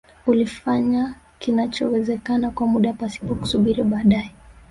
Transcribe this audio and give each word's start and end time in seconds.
Ulifanya 0.27 1.15
kinachowezeka 1.39 2.51
kwa 2.51 2.67
muda 2.67 2.93
pasipo 2.93 3.35
kusubiri 3.35 3.83
baadae 3.83 4.31